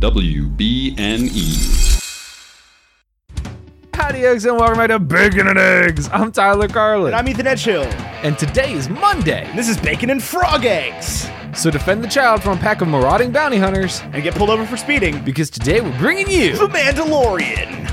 [0.00, 1.36] WBNE.
[3.92, 6.08] Howdy, eggs, and welcome back to Bacon and Eggs.
[6.10, 7.08] I'm Tyler Carlin.
[7.08, 7.84] And I'm Ethan Edgehill.
[8.24, 9.44] and today is Monday.
[9.44, 11.28] And this is Bacon and Frog Eggs.
[11.54, 14.64] So defend the child from a pack of marauding bounty hunters And get pulled over
[14.64, 15.22] for speeding.
[15.22, 17.89] because today we're bringing you The Mandalorian.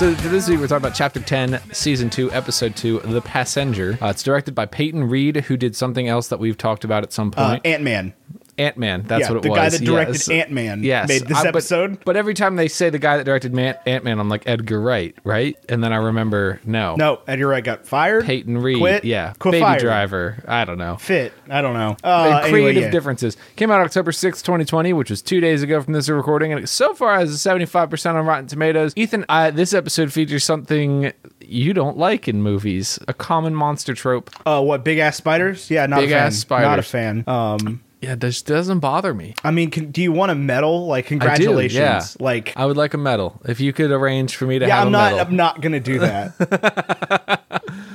[0.00, 3.98] So this week, we're talking about Chapter 10, Season 2, Episode 2, The Passenger.
[4.00, 7.12] Uh, it's directed by Peyton Reed, who did something else that we've talked about at
[7.12, 7.60] some point.
[7.60, 8.14] Uh, point.
[8.60, 9.02] Ant Man.
[9.06, 9.56] That's yeah, what it the was.
[9.56, 10.28] The guy that directed Yes.
[10.28, 11.08] Ant-Man Yes.
[11.08, 11.98] made this Uh, but- episode.
[12.04, 15.14] But, every time they say the guy that directed Man- Ant-Man, I'm like, Edgar Wright,
[15.24, 15.56] right?
[15.68, 16.94] And then I remember, no.
[16.96, 18.24] No, Eddie Wright got fired.
[18.24, 18.78] Peyton Reed.
[18.78, 19.04] Quit.
[19.04, 19.32] Yeah.
[19.38, 19.80] Quit Baby fired.
[19.80, 20.44] Driver.
[20.46, 20.96] I don't know.
[20.96, 21.32] Fit.
[21.48, 21.96] I don't know.
[22.04, 22.90] Uh, creative anyway, yeah.
[22.90, 23.36] differences.
[23.56, 26.66] Came out October sixth, 2020, which was two days ago from this recording, and it
[26.68, 28.92] so far has a 75% on Rotten Tomatoes.
[28.96, 34.30] Ethan, I, this episode features something you don't like in movies a common monster trope.
[34.46, 35.70] Uh, what big ass spiders?
[35.70, 36.26] Yeah, not Big a fan.
[36.26, 37.24] ass Not a fan.
[37.26, 39.34] Um, Yeah, this doesn't bother me.
[39.44, 40.86] I mean, can, do you want a medal?
[40.86, 41.74] Like, congratulations.
[41.74, 42.02] yeah.
[42.18, 43.38] Like, I would like a medal.
[43.44, 45.12] If you could arrange for me to yeah, have I'm a not.
[45.12, 45.26] medal.
[45.26, 47.42] I'm not gonna do that.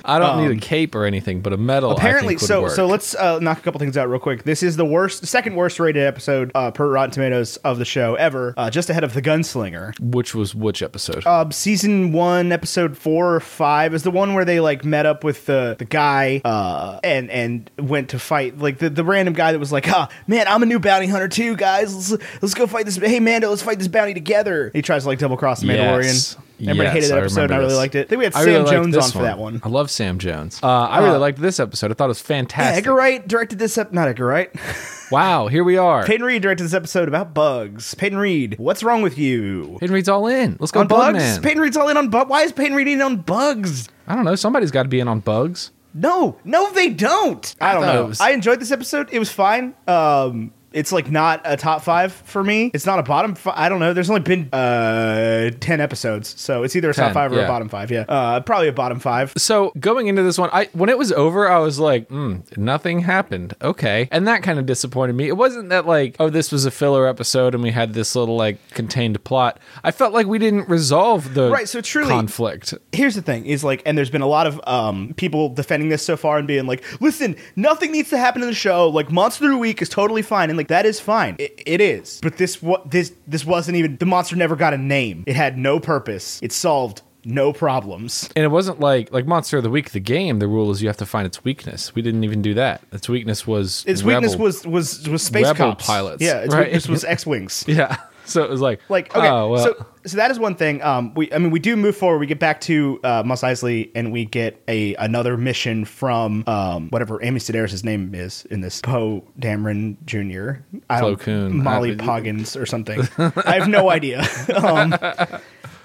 [0.05, 1.91] I don't need a cape or anything, but a medal.
[1.91, 2.71] I Apparently, so work.
[2.71, 4.43] so let's uh, knock a couple things out real quick.
[4.43, 8.15] This is the worst, second worst rated episode uh, per Rotten Tomatoes of the show
[8.15, 9.99] ever, uh, just ahead of the Gunslinger.
[9.99, 11.25] Which was which episode?
[11.25, 15.23] Uh, season one, episode four or five is the one where they like met up
[15.23, 19.51] with the the guy uh, and and went to fight like the, the random guy
[19.51, 22.11] that was like, ah, man, I'm a new bounty hunter too, guys.
[22.11, 22.97] Let's let's go fight this.
[22.97, 24.71] Hey, Mando, let's fight this bounty together.
[24.73, 26.03] He tries to like double cross the Mandalorian.
[26.03, 26.37] Yes.
[26.59, 27.77] Everybody Yes, hated that I episode, and I really this.
[27.77, 28.05] liked it.
[28.05, 29.61] I think we had I Sam really Jones on for that one.
[29.63, 30.59] I love Sam Jones.
[30.63, 31.91] Uh, I really Uh, liked this episode.
[31.91, 32.77] I thought it was Yeah, fantastic.
[32.77, 34.51] Edgar Wright directed this ep- not Edgar Wright.
[35.11, 36.03] Wow, here we are.
[36.03, 37.93] Peyton Reed directed this episode about bugs.
[37.93, 39.77] Peyton Reed, what's wrong with you?
[39.79, 40.57] Peyton Reed's all in.
[40.59, 41.19] Let's go, on bugs?
[41.19, 41.43] Bugman.
[41.43, 42.27] Peyton Reed's all in on bugs.
[42.27, 43.87] Why is Peyton Reed in on bugs?
[44.07, 44.33] I don't know.
[44.33, 45.69] Somebody's got to be in on bugs.
[45.93, 47.55] No, no, they don't.
[47.61, 48.05] I, don't know.
[48.07, 49.09] was- I enjoyed this episode.
[49.11, 49.75] It was fine.
[49.87, 52.69] Um, it's like not a top five for me.
[52.73, 53.33] It's not a bottom.
[53.33, 53.93] Fi- I don't know.
[53.93, 57.45] There's only been uh ten episodes, so it's either a 10, top five or yeah.
[57.45, 57.89] a bottom five.
[57.89, 59.33] Yeah, uh, probably a bottom five.
[59.37, 62.99] So going into this one, I when it was over, I was like, mm, nothing
[62.99, 63.53] happened.
[63.61, 65.27] Okay, and that kind of disappointed me.
[65.27, 68.35] It wasn't that like, oh, this was a filler episode and we had this little
[68.35, 69.59] like contained plot.
[69.83, 72.73] I felt like we didn't resolve the Right, so truly- conflict.
[72.91, 76.03] here's the thing is like and there's been a lot of um people defending this
[76.03, 79.45] so far and being like listen nothing needs to happen in the show like monster
[79.45, 82.37] of the week is totally fine and like that is fine it, it is but
[82.37, 85.79] this what this this wasn't even the monster never got a name it had no
[85.79, 89.99] purpose it solved no problems And it wasn't like like Monster of the Week, the
[89.99, 90.37] game.
[90.37, 91.95] The rule is you have to find its weakness.
[91.95, 92.83] We didn't even do that.
[92.91, 96.65] Its weakness was its weakness was was was space rebel cops pilots, yeah its right?
[96.65, 97.97] weakness was x-wings yeah.
[98.35, 101.13] So it was like like okay oh, well, so so that is one thing um
[101.13, 104.11] we i mean we do move forward we get back to uh Mos Eisley and
[104.11, 108.81] we get a another mission from um whatever amy sedaris' name is in this.
[108.81, 111.63] Poe dameron jr I don't- Koon.
[111.63, 113.01] molly I- poggins or something.
[113.17, 114.25] I have no idea.
[114.55, 114.95] Um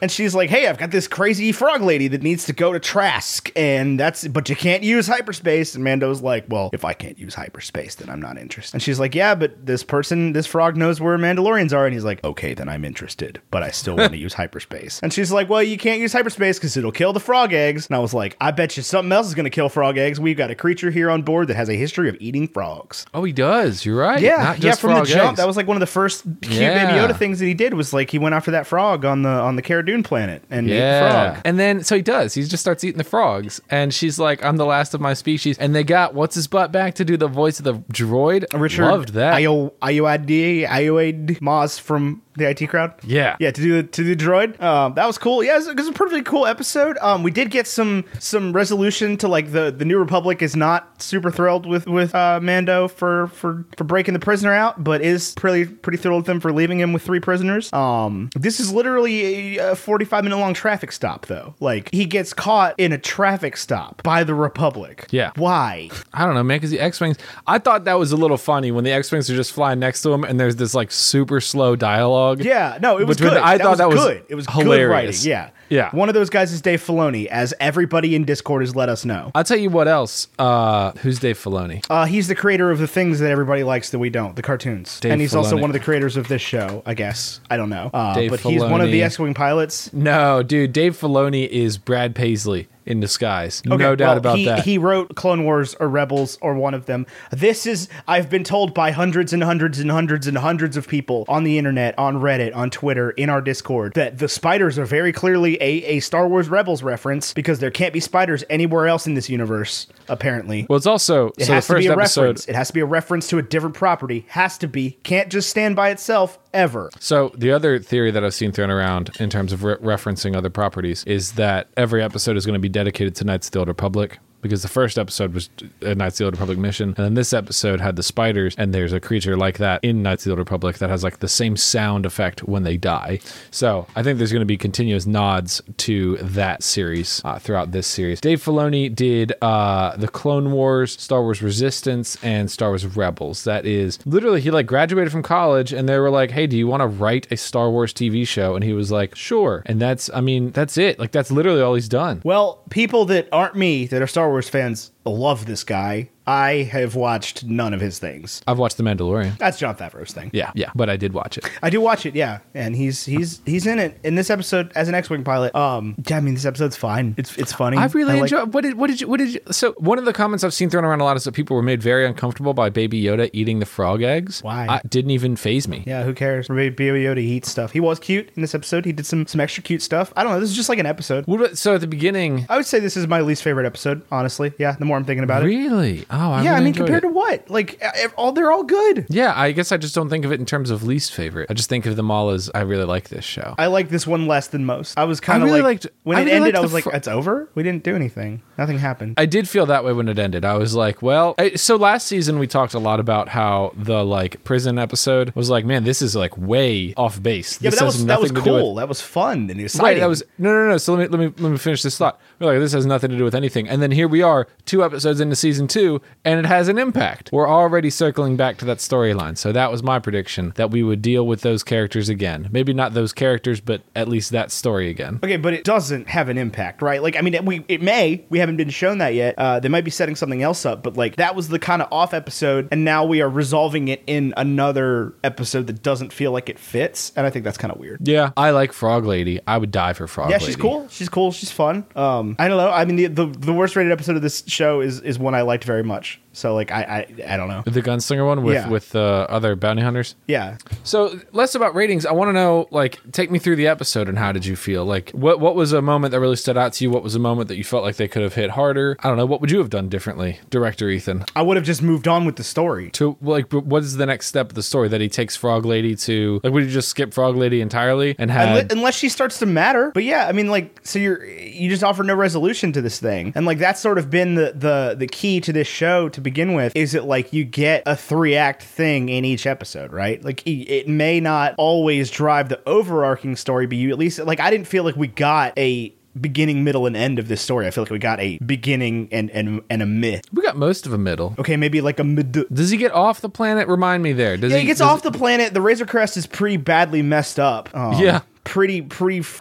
[0.00, 2.80] and she's like, "Hey, I've got this crazy frog lady that needs to go to
[2.80, 7.18] Trask, and that's but you can't use hyperspace." And Mando's like, "Well, if I can't
[7.18, 10.76] use hyperspace, then I'm not interested." And she's like, "Yeah, but this person, this frog
[10.76, 14.12] knows where Mandalorians are." And he's like, "Okay, then I'm interested, but I still want
[14.12, 17.20] to use hyperspace." And she's like, "Well, you can't use hyperspace because it'll kill the
[17.20, 19.68] frog eggs." And I was like, "I bet you something else is going to kill
[19.68, 20.20] frog eggs.
[20.20, 23.24] We've got a creature here on board that has a history of eating frogs." oh,
[23.24, 23.84] he does.
[23.84, 24.20] You're right.
[24.20, 24.74] Yeah, Not yeah.
[24.74, 25.36] From the frog jump, eggs.
[25.38, 26.86] that was like one of the first cute Yeah.
[26.86, 29.28] Baby Yoda things that he did was like he went after that frog on the
[29.28, 31.42] on the Cara Dune planet and ate the frog.
[31.44, 32.34] And then so he does.
[32.34, 33.60] He just starts eating the frogs.
[33.70, 35.58] And she's like, I'm the last of my species.
[35.58, 38.44] And they got what's his butt back to do the voice of the droid.
[38.58, 39.34] Richard Loved that.
[39.34, 42.94] Ayoade Ayoade Moss from the IT crowd.
[43.04, 43.36] Yeah.
[43.40, 44.60] Yeah, to do to the droid.
[44.62, 45.42] Um, that was cool.
[45.42, 46.96] Yeah, it was, it was a perfectly cool episode.
[47.00, 51.02] Um, we did get some some resolution to like the the New Republic is not
[51.02, 55.34] super thrilled with with uh, Mando for for for breaking the prisoner out, but is
[55.34, 57.72] pretty pretty thrilled with him for leaving him with three prisoners.
[57.72, 61.54] Um, this is literally a, a forty five minute long traffic stop though.
[61.60, 65.06] Like he gets caught in a traffic stop by the Republic.
[65.10, 65.32] Yeah.
[65.36, 65.90] Why?
[66.12, 67.16] I don't know, man, because the X Wings,
[67.46, 70.02] I thought that was a little funny when the X Wings are just flying next
[70.02, 72.29] to him and there's this like super slow dialogue.
[72.38, 73.32] Yeah, no, it was good.
[73.34, 74.22] the- I that thought was that was good.
[74.28, 75.22] It was hilarious.
[75.22, 75.30] good writing.
[75.30, 75.50] Yeah.
[75.68, 75.90] Yeah.
[75.92, 79.30] One of those guys is Dave Filoni, as everybody in Discord has let us know.
[79.36, 80.26] I'll tell you what else.
[80.36, 81.84] Uh, who's Dave Filoni?
[81.88, 84.98] Uh, he's the creator of the things that everybody likes that we don't, the cartoons.
[84.98, 87.40] Dave and he's also one of the creators of this show, I guess.
[87.48, 87.88] I don't know.
[87.94, 89.04] Uh, but he's one of the Filoni.
[89.04, 89.92] X-Wing pilots.
[89.92, 93.62] No, dude, Dave Filoni is Brad Paisley in disguise.
[93.66, 94.64] Okay, no doubt well, about he, that.
[94.64, 97.06] He wrote Clone Wars or Rebels or one of them.
[97.30, 101.24] This is I've been told by hundreds and hundreds and hundreds and hundreds of people
[101.28, 105.12] on the internet, on Reddit, on Twitter, in our Discord that the spiders are very
[105.12, 109.14] clearly a, a Star Wars Rebels reference because there can't be spiders anywhere else in
[109.14, 109.86] this universe.
[110.08, 112.22] Apparently, well, it's also it so the has to be a episode.
[112.22, 112.48] reference.
[112.48, 114.24] It has to be a reference to a different property.
[114.28, 114.98] Has to be.
[115.02, 116.90] Can't just stand by itself ever.
[116.98, 120.50] So the other theory that I've seen thrown around in terms of re- referencing other
[120.50, 123.68] properties is that every episode is going to be dedicated to Knights of the Old
[123.68, 124.18] Republic.
[124.42, 125.50] Because the first episode was
[125.82, 128.74] a Knights of the Old Republic mission, and then this episode had the spiders, and
[128.74, 131.28] there's a creature like that in Knights of the Old Republic that has like the
[131.28, 133.20] same sound effect when they die.
[133.50, 137.86] So I think there's going to be continuous nods to that series uh, throughout this
[137.86, 138.20] series.
[138.20, 143.44] Dave Filoni did uh, the Clone Wars, Star Wars Resistance, and Star Wars Rebels.
[143.44, 146.66] That is literally he like graduated from college, and they were like, "Hey, do you
[146.66, 150.10] want to write a Star Wars TV show?" And he was like, "Sure." And that's,
[150.14, 150.98] I mean, that's it.
[150.98, 152.22] Like that's literally all he's done.
[152.24, 156.10] Well, people that aren't me, that are Star Wars fans, love this guy.
[156.26, 158.42] I have watched none of his things.
[158.46, 159.36] I've watched The Mandalorian.
[159.38, 160.30] That's Jon Favreau's thing.
[160.32, 161.50] Yeah, yeah, but I did watch it.
[161.62, 164.88] I do watch it, yeah, and he's he's he's in it in this episode as
[164.88, 165.54] an X-wing pilot.
[165.54, 167.14] Um, yeah, I mean this episode's fine.
[167.16, 167.76] It's it's funny.
[167.76, 168.44] I really enjoy.
[168.44, 169.40] What did what did you what did you?
[169.50, 171.62] So one of the comments I've seen thrown around a lot is that people were
[171.62, 174.42] made very uncomfortable by Baby Yoda eating the frog eggs.
[174.42, 174.66] Why?
[174.68, 175.84] I, didn't even phase me.
[175.86, 176.48] Yeah, who cares?
[176.48, 177.72] Baby Yoda eats stuff.
[177.72, 178.84] He was cute in this episode.
[178.84, 180.12] He did some some extra cute stuff.
[180.16, 180.40] I don't know.
[180.40, 181.26] This is just like an episode.
[181.26, 184.02] What about, so at the beginning, I would say this is my least favorite episode,
[184.10, 184.52] honestly.
[184.58, 185.46] Yeah, the more I'm thinking about it.
[185.46, 186.04] really?
[186.10, 187.08] Oh, I Yeah, I mean, compared it.
[187.08, 187.48] to what?
[187.50, 187.80] Like,
[188.16, 189.06] all they're all good.
[189.08, 191.46] Yeah, I guess I just don't think of it in terms of least favorite.
[191.50, 193.54] I just think of them all as I really like this show.
[193.58, 194.98] I like this one less than most.
[194.98, 196.56] I was kind of really like liked- when I it really ended.
[196.56, 197.48] I was like, fr- "It's over.
[197.54, 198.42] We didn't do anything.
[198.58, 200.44] Nothing happened." I did feel that way when it ended.
[200.44, 204.04] I was like, well, I, so last season we talked a lot about how the
[204.04, 207.60] like prison episode was like, man, this is like way off base.
[207.62, 208.74] yeah, this but that has was that was do with- cool.
[208.74, 209.84] That was fun and exciting.
[209.84, 210.76] Right, that was no, no, no.
[210.78, 212.20] So let me let me let me finish this thought.
[212.38, 214.82] We're like, this has nothing to do with anything, and then here we are, two
[214.84, 217.30] episodes into season two, and it has an impact.
[217.32, 219.36] We're already circling back to that storyline.
[219.38, 222.48] So that was my prediction that we would deal with those characters again.
[222.52, 225.18] Maybe not those characters, but at least that story again.
[225.22, 227.02] Okay, but it doesn't have an impact, right?
[227.02, 228.24] Like, I mean, we it may.
[228.28, 229.34] We haven't been shown that yet.
[229.38, 231.88] Uh, they might be setting something else up, but like that was the kind of
[231.92, 236.48] off episode, and now we are resolving it in another episode that doesn't feel like
[236.48, 238.06] it fits, and I think that's kind of weird.
[238.06, 239.40] Yeah, I like Frog Lady.
[239.46, 240.46] I would die for Frog Yeah, Lady.
[240.46, 240.88] she's cool.
[240.88, 241.32] She's cool.
[241.32, 241.86] She's fun.
[241.96, 242.70] Um, I don't know.
[242.70, 245.42] I mean, the, the the worst rated episode of this show is is one I
[245.42, 246.20] liked very much much.
[246.32, 247.62] So like, I I, I don't know.
[247.66, 248.68] The gunslinger one with Yeah.
[248.68, 250.14] with uh, other bounty hunters.
[250.26, 250.56] Yeah.
[250.84, 252.06] So less about ratings.
[252.06, 254.84] I want to know, like, take me through the episode and how did you feel?
[254.84, 256.90] Like, what what was a moment that really stood out to you?
[256.90, 258.96] What was a moment that you felt like they could have hit harder?
[259.00, 259.26] I don't know.
[259.26, 261.24] What would you have done differently, director Ethan?
[261.34, 262.90] I would have just moved on with the story.
[262.92, 265.94] To like, what is the next step of the story that he takes Frog Lady
[265.96, 266.40] to?
[266.44, 268.72] Like, would you just skip Frog Lady entirely and Unle- had?
[268.72, 269.90] unless she starts to matter.
[269.92, 273.32] But yeah, I mean, like, so you're you just offer no resolution to this thing,
[273.34, 276.54] and like that's sort of been the the the key to this show to begin
[276.54, 276.74] with.
[276.76, 280.24] Is it like you get a three act thing in each episode, right?
[280.24, 284.50] Like it may not always drive the overarching story, but you at least like I
[284.50, 287.66] didn't feel like we got a beginning, middle, and end of this story.
[287.66, 290.26] I feel like we got a beginning and and and a mid.
[290.32, 291.34] we got most of a middle.
[291.38, 292.32] Okay, maybe like a mid.
[292.52, 293.68] Does he get off the planet?
[293.68, 294.36] Remind me there.
[294.36, 295.54] Does Yeah, he gets does- off the planet.
[295.54, 297.68] The Razor Crest is pretty badly messed up.
[297.74, 298.20] Um, Yeah.
[298.44, 299.20] pretty pretty.
[299.20, 299.40] F-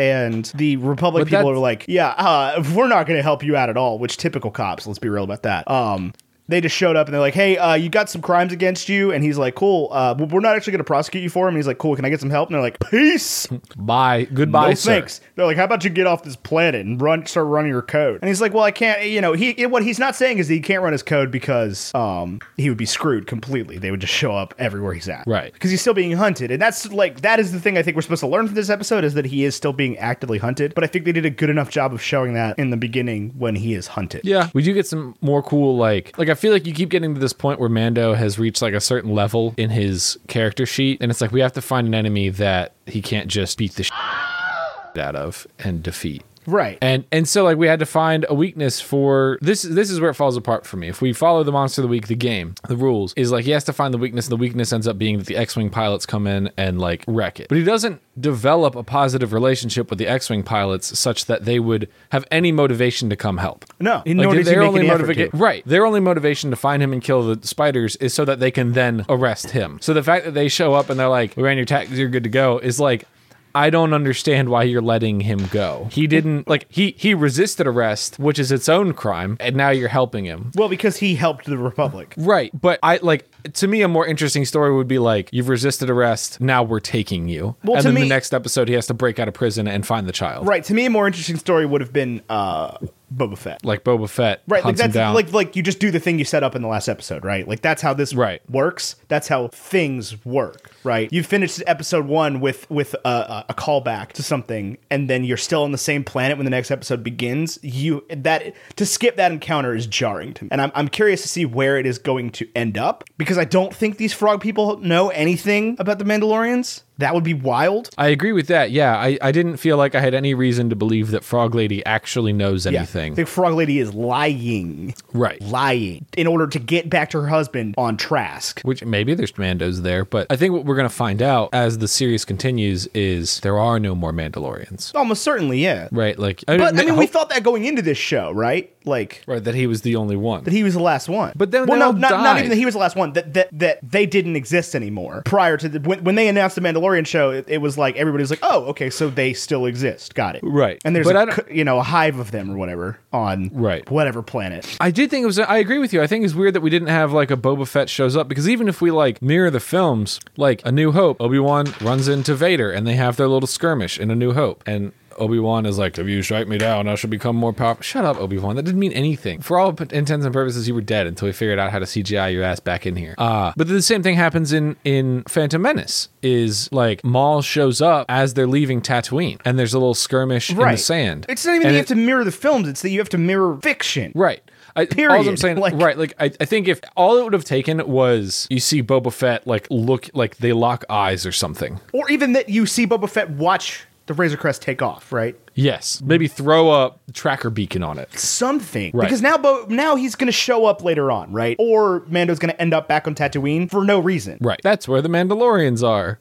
[0.00, 3.54] and the Republic But people are like, yeah, uh, we're not going to help you
[3.54, 3.98] out at all.
[3.98, 4.86] Which typical cops.
[4.86, 5.70] Let's be real about that.
[5.70, 6.14] Um,
[6.50, 9.12] they just showed up and they're like, hey, uh, you got some crimes against you,
[9.12, 9.88] and he's like, cool.
[9.92, 11.54] Uh, we're not actually going to prosecute you for him.
[11.54, 11.96] And he's like, cool.
[11.96, 12.48] Can I get some help?
[12.48, 13.46] And they're like, peace.
[13.76, 14.24] Bye.
[14.24, 15.20] Goodbye, no thanks.
[15.36, 18.20] They're like, how about you get off this planet and run, start running your code?
[18.22, 19.04] And he's like, well, I can't.
[19.04, 21.94] You know, he what he's not saying is that he can't run his code because
[21.94, 23.78] um he would be screwed completely.
[23.78, 25.52] They would just show up everywhere he's at, Right.
[25.52, 28.02] Because he's still being hunted, and that's like that is the thing I think we're
[28.02, 30.74] supposed to learn from this episode is that he is still being actively hunted.
[30.74, 33.30] But I think they did a good enough job of showing that in the beginning
[33.38, 34.22] when he is hunted.
[34.24, 37.12] Yeah, we do get some more cool like like I feel like you keep getting
[37.12, 40.98] to this point where Mando has reached like a certain level in his character sheet,
[41.02, 43.82] and it's like we have to find an enemy that he can't just beat the
[44.94, 46.22] shit out of and defeat.
[46.50, 46.78] Right.
[46.82, 50.10] And and so like we had to find a weakness for this this is where
[50.10, 50.88] it falls apart for me.
[50.88, 53.52] If we follow the monster of the week, the game, the rules is like he
[53.52, 56.06] has to find the weakness, and the weakness ends up being that the X-Wing pilots
[56.06, 57.48] come in and like wreck it.
[57.48, 61.88] But he doesn't develop a positive relationship with the X-Wing pilots such that they would
[62.10, 63.64] have any motivation to come help.
[63.78, 65.62] no, Like nor does he their make only motivation, right?
[65.64, 68.72] Their only motivation to find him and kill the spiders is so that they can
[68.72, 69.78] then arrest him.
[69.80, 72.08] So the fact that they show up and they're like, "We ran your tags, you're
[72.08, 73.06] good to go," is like,
[73.54, 75.88] I don't understand why you're letting him go.
[75.90, 79.88] He didn't like he he resisted arrest, which is its own crime, and now you're
[79.88, 80.52] helping him.
[80.54, 82.14] Well, because he helped the Republic.
[82.16, 82.50] Right.
[82.58, 86.40] But I like to me a more interesting story would be like you've resisted arrest,
[86.40, 87.56] now we're taking you.
[87.64, 89.66] Well, and to then me- the next episode he has to break out of prison
[89.66, 90.46] and find the child.
[90.46, 90.64] Right.
[90.64, 92.76] To me, a more interesting story would have been uh,
[93.14, 93.64] Boba Fett.
[93.64, 96.42] Like Boba Fett Right, like that's like like you just do the thing you set
[96.42, 97.46] up in the last episode, right?
[97.46, 98.40] Like that's how this Right.
[98.50, 98.96] works.
[99.08, 101.12] That's how things work, right?
[101.12, 105.62] You finished episode one with with a, a, callback to something, and then you're still
[105.64, 107.58] on the same planet when the next episode begins.
[107.62, 111.28] You that to skip that encounter is jarring to me, and I'm I'm curious to
[111.28, 114.78] see where it is going to end up because I don't think these frog people
[114.78, 116.82] know anything about the Mandalorians.
[116.98, 117.88] That would be wild.
[117.96, 118.70] I agree with that.
[118.72, 121.84] Yeah, I, I didn't feel like I had any reason to believe that Frog Lady
[121.86, 122.72] actually knows Yeah.
[123.00, 123.12] Anything.
[123.14, 125.40] I think Frog Lady is lying, Right.
[125.42, 128.60] lying in order to get back to her husband on Trask.
[128.62, 131.78] Which maybe there's Mandos there, but I think what we're going to find out as
[131.78, 134.94] the series continues is there are no more Mandalorians.
[134.94, 135.88] Almost certainly, yeah.
[135.90, 136.18] Right?
[136.18, 138.70] Like, But I mean, we thought that going into this show, right?
[138.84, 140.44] Like right that he was the only one.
[140.44, 141.32] that he was the last one.
[141.36, 143.12] But then well, no, not, not even that he was the last one.
[143.12, 146.62] That that that they didn't exist anymore prior to the when, when they announced the
[146.62, 147.30] Mandalorian show.
[147.30, 150.14] It, it was like everybody was like, oh, okay, so they still exist.
[150.14, 150.42] Got it.
[150.42, 150.80] Right.
[150.84, 153.88] And there's But a you know a hive of them or whatever on Right.
[153.90, 154.76] whatever planet.
[154.80, 155.38] I did think it was.
[155.38, 156.00] I agree with you.
[156.02, 158.48] I think it's weird that we didn't have like a Boba Fett shows up because
[158.48, 162.34] even if we like mirror the films, like A New Hope, Obi Wan runs into
[162.34, 165.78] Vader and they have their little skirmish in A New Hope, and Obi Wan is
[165.78, 168.56] like, "If you strike me down, I shall become more powerful." Shut up, Obi Wan.
[168.56, 169.40] That didn't mean anything.
[169.40, 172.32] For all intents and purposes, you were dead until we figured out how to CGI
[172.32, 173.14] your ass back in here.
[173.18, 176.08] Uh, but the same thing happens in in Phantom Menace.
[176.22, 180.56] Is like Maul shows up as they're leaving Tatooine, and there's a little skirmish in
[180.56, 181.26] the sand.
[181.28, 182.68] It's not even And that you it- have to mirror the films.
[182.68, 184.12] It's that you have to mirror fiction.
[184.14, 184.42] Right.
[184.76, 185.16] I, Period.
[185.16, 185.98] All I'm saying, Like- right?
[185.98, 189.44] Like, I, I think if all it would have taken was you see Boba Fett
[189.46, 191.80] like look like they lock eyes or something.
[191.92, 195.36] Or even that you see Boba Fett watch the Razor Crest take off, right?
[195.54, 198.12] Yes, maybe throw a tracker beacon on it.
[198.18, 199.04] something Right.
[199.04, 201.54] because now Bo- now he's going to show up later on, right?
[201.60, 204.38] Or Mando's going to end up back on Tatooine for no reason.
[204.40, 204.58] Right.
[204.64, 206.18] That's where the Mandalorians are.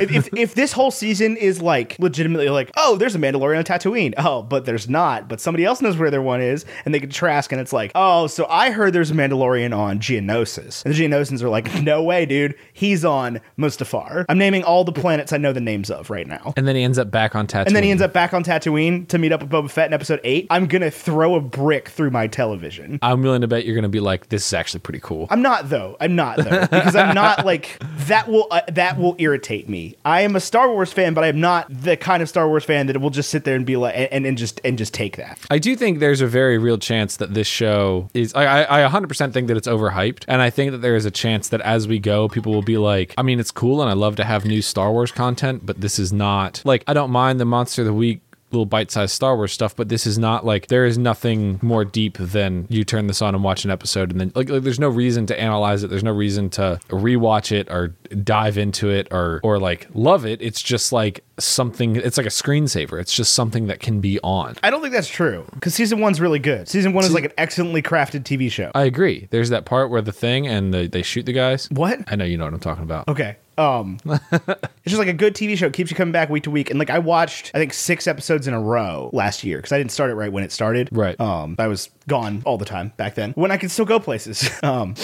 [0.00, 3.64] If, if if this whole season is like legitimately like, oh, there's a Mandalorian on
[3.64, 7.00] Tatooine, oh, but there's not, but somebody else knows where their one is, and they
[7.00, 10.94] can Trask, and it's like, oh, so I heard there's a Mandalorian on Geonosis, and
[10.94, 14.24] the Geonosians are like, no way, dude, he's on Mustafar.
[14.28, 16.54] I'm naming all the planets I know the names of right now.
[16.56, 17.66] And then he ends up back on Tatooine.
[17.66, 19.92] And then he ends up back on Tatooine to meet up with Boba Fett in
[19.92, 20.46] episode 8.
[20.50, 22.98] I'm going to throw a brick through my television.
[23.02, 25.26] I'm willing to bet you're going to be like, this is actually pretty cool.
[25.30, 25.96] I'm not though.
[26.00, 29.31] I'm not though because I'm not like that will uh, that will irritate
[29.68, 29.96] me.
[30.04, 32.86] I am a Star Wars fan, but I'm not the kind of Star Wars fan
[32.86, 35.38] that will just sit there and be like and, and just and just take that.
[35.50, 38.34] I do think there's a very real chance that this show is.
[38.34, 40.24] I, I, I 100% think that it's overhyped.
[40.28, 42.78] And I think that there is a chance that as we go, people will be
[42.78, 45.80] like, I mean, it's cool and I love to have new Star Wars content, but
[45.80, 48.20] this is not like, I don't mind the Monster of the Week
[48.52, 52.18] little bite-sized Star Wars stuff, but this is not like there is nothing more deep
[52.18, 54.88] than you turn this on and watch an episode and then like, like there's no
[54.88, 55.88] reason to analyze it.
[55.90, 57.88] There's no reason to rewatch it or
[58.22, 60.40] dive into it or or like love it.
[60.42, 63.00] It's just like something it's like a screensaver.
[63.00, 64.56] It's just something that can be on.
[64.62, 66.68] I don't think that's true because season one's really good.
[66.68, 68.70] Season one is like an excellently crafted TV show.
[68.74, 69.28] I agree.
[69.30, 71.68] There's that part where the thing and the, they shoot the guys.
[71.70, 72.00] what?
[72.06, 73.08] I know you know what I'm talking about.
[73.08, 73.36] Okay.
[73.58, 75.66] Um, it's just like a good TV show.
[75.66, 76.70] It keeps you coming back week to week.
[76.70, 79.78] And like I watched, I think six episodes in a row last year because I
[79.78, 80.88] didn't start it right when it started.
[80.92, 81.18] Right.
[81.20, 84.48] Um, I was gone all the time back then when I could still go places.
[84.62, 84.94] um,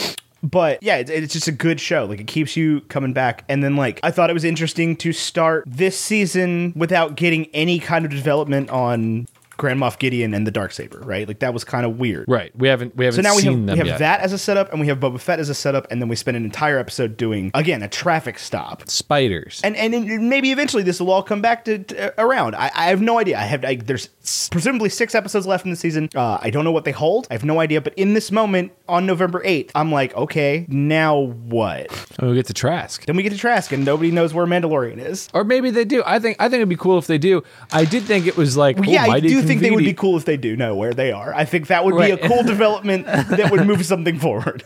[0.42, 2.04] but yeah, it's, it's just a good show.
[2.04, 3.44] Like it keeps you coming back.
[3.48, 7.78] And then like I thought it was interesting to start this season without getting any
[7.78, 9.26] kind of development on
[9.58, 11.00] Grand Moff Gideon and the dark saber.
[11.00, 11.28] Right.
[11.28, 12.24] Like that was kind of weird.
[12.28, 12.56] Right.
[12.56, 13.98] We haven't we haven't So now we have, we have yet.
[13.98, 16.16] that as a setup, and we have Boba Fett as a setup, and then we
[16.16, 18.88] spend an entire episode doing again a traffic stop.
[18.88, 19.60] Spiders.
[19.64, 22.54] And and then maybe eventually this will all come back to, to- around.
[22.54, 23.36] I, I have no idea.
[23.36, 24.08] I have I, there's
[24.50, 26.08] presumably six episodes left in the season.
[26.14, 27.26] Uh, I don't know what they hold.
[27.30, 27.80] I have no idea.
[27.80, 31.90] But in this moment on November eighth, I'm like, okay, now what?
[32.18, 33.04] and we get to Trask.
[33.06, 35.28] Then we get to Trask, and nobody knows where Mandalorian is.
[35.34, 36.02] Or maybe they do.
[36.06, 37.42] I think I think it'd be cool if they do.
[37.72, 39.84] I did think it was like Well, oh, yeah, I mighty do think they would
[39.84, 41.34] be cool if they do know where they are.
[41.34, 44.64] I think that would be a cool development that would move something forward.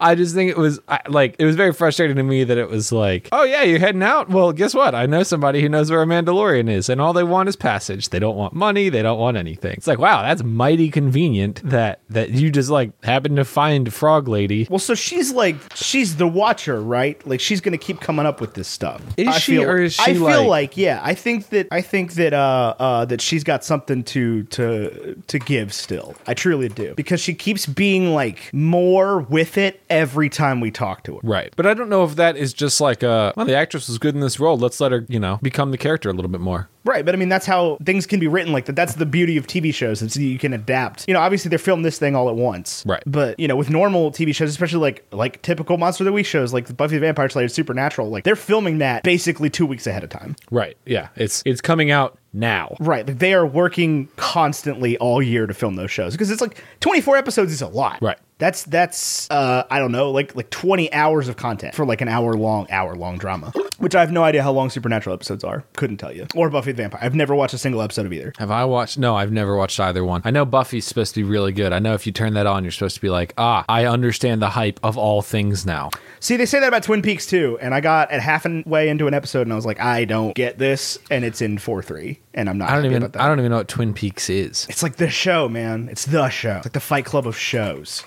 [0.00, 2.68] I just think it was I, like it was very frustrating to me that it
[2.68, 4.28] was like, oh yeah, you're heading out.
[4.28, 4.94] Well, guess what?
[4.94, 8.10] I know somebody who knows where a Mandalorian is, and all they want is passage.
[8.10, 8.88] They don't want money.
[8.88, 9.72] They don't want anything.
[9.74, 14.28] It's like, wow, that's mighty convenient that that you just like happen to find Frog
[14.28, 14.66] Lady.
[14.70, 17.24] Well, so she's like she's the watcher, right?
[17.26, 19.02] Like she's gonna keep coming up with this stuff.
[19.16, 20.02] Is I she, feel, or is she?
[20.02, 21.00] I feel like- like yeah.
[21.02, 25.38] I think that I think that uh uh that she's got something to to to
[25.38, 26.14] give still.
[26.26, 31.04] I truly do because she keeps being like more with it every time we talk
[31.04, 31.20] to her.
[31.22, 31.52] Right.
[31.56, 34.14] But I don't know if that is just like uh well the actress was good
[34.14, 34.56] in this role.
[34.56, 36.68] Let's let her, you know, become the character a little bit more.
[36.86, 38.76] Right, but I mean that's how things can be written like that.
[38.76, 40.02] That's the beauty of TV shows.
[40.02, 41.06] Is you can adapt.
[41.08, 42.84] You know, obviously they're filming this thing all at once.
[42.86, 43.02] Right.
[43.06, 46.26] But you know, with normal TV shows, especially like like typical Monster of the Week
[46.26, 50.04] shows, like Buffy the Vampire Slayer, Supernatural, like they're filming that basically two weeks ahead
[50.04, 50.36] of time.
[50.50, 50.76] Right.
[50.86, 51.08] Yeah.
[51.16, 52.76] It's it's coming out now.
[52.78, 56.62] Right, like they are working constantly all year to film those shows because it's like
[56.80, 57.98] twenty four episodes is a lot.
[58.00, 58.18] Right.
[58.38, 62.08] That's that's uh I don't know like like twenty hours of content for like an
[62.08, 65.64] hour long hour long drama, which I have no idea how long Supernatural episodes are.
[65.74, 66.26] Couldn't tell you.
[66.34, 67.00] Or Buffy Vampire.
[67.02, 68.32] I've never watched a single episode of either.
[68.38, 68.98] Have I watched?
[68.98, 70.22] No, I've never watched either one.
[70.24, 71.72] I know Buffy's supposed to be really good.
[71.72, 74.42] I know if you turn that on, you're supposed to be like, ah, I understand
[74.42, 75.90] the hype of all things now.
[76.20, 78.88] See, they say that about Twin Peaks too, and I got at half an way
[78.88, 81.82] into an episode, and I was like, I don't get this, and it's in four
[81.82, 82.70] three, and I'm not.
[82.70, 83.04] I don't even.
[83.16, 84.66] I don't even know what Twin Peaks is.
[84.68, 85.88] It's like the show, man.
[85.90, 86.56] It's the show.
[86.56, 88.04] It's like the Fight Club of shows.